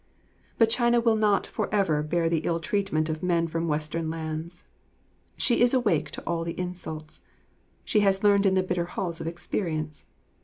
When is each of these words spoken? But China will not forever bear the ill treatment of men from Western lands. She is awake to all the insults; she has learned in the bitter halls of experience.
But 0.57 0.71
China 0.71 0.99
will 0.99 1.15
not 1.15 1.45
forever 1.45 2.01
bear 2.01 2.27
the 2.27 2.39
ill 2.39 2.57
treatment 2.59 3.07
of 3.07 3.21
men 3.21 3.45
from 3.47 3.67
Western 3.67 4.09
lands. 4.09 4.63
She 5.37 5.61
is 5.61 5.75
awake 5.75 6.09
to 6.09 6.23
all 6.25 6.43
the 6.43 6.59
insults; 6.59 7.21
she 7.85 7.99
has 7.99 8.23
learned 8.23 8.47
in 8.47 8.55
the 8.55 8.63
bitter 8.63 8.85
halls 8.85 9.21
of 9.21 9.27
experience. 9.27 10.07